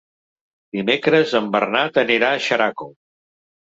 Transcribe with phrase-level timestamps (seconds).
[0.77, 2.93] Dimecres en Bernat anirà a Xeraco.